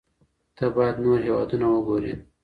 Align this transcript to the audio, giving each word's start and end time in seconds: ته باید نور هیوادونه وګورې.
ته 0.57 0.65
باید 0.75 0.95
نور 1.03 1.19
هیوادونه 1.25 1.65
وګورې. 1.69 2.13